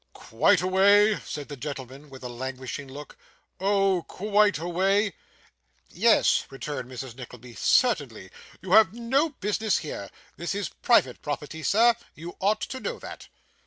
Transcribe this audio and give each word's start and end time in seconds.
'Quite 0.13 0.63
away?' 0.63 1.19
said 1.23 1.47
the 1.47 1.55
gentleman, 1.55 2.09
with 2.09 2.23
a 2.23 2.27
languishing 2.27 2.87
look. 2.91 3.19
'Oh! 3.59 4.01
quite 4.07 4.57
away?' 4.57 5.13
'Yes,' 5.91 6.45
returned 6.49 6.89
Mrs. 6.91 7.15
Nickleby, 7.15 7.53
'certainly. 7.53 8.31
You 8.63 8.71
have 8.71 8.95
no 8.95 9.29
business 9.29 9.77
here. 9.77 10.09
This 10.37 10.55
is 10.55 10.69
private 10.69 11.21
property, 11.21 11.61
sir; 11.61 11.93
you 12.15 12.35
ought 12.41 12.61
to 12.61 12.79
know 12.79 12.97
that. 12.97 13.27